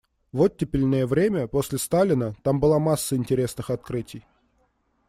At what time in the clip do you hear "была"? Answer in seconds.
2.59-2.79